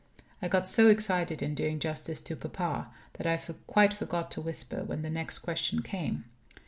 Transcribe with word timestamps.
I 0.41 0.47
got 0.47 0.67
so 0.67 0.87
excited 0.87 1.43
in 1.43 1.53
doing 1.53 1.77
justice 1.79 2.21
to 2.21 2.35
papa 2.35 2.89
that 3.19 3.27
I 3.27 3.37
quite 3.67 3.93
forgot 3.93 4.31
to 4.31 4.41
whisper 4.41 4.83
when 4.83 5.03
the 5.03 5.11
next 5.11 5.37
question 5.37 5.83
came. 5.83 6.23